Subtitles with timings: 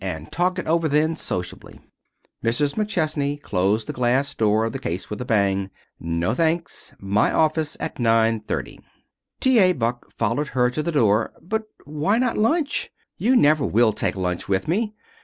[0.03, 1.79] And talk it over then sociably."
[2.43, 2.73] Mrs.
[2.73, 5.69] McChesney closed the glass door of the case with a bang.
[5.99, 6.95] "No, thanks.
[6.97, 8.79] My office at 9:30."
[9.41, 9.59] T.
[9.59, 9.73] A.
[9.73, 11.33] Buck followed her to the door.
[11.39, 12.89] "But why not lunch?
[13.19, 14.95] You never will take lunch with me.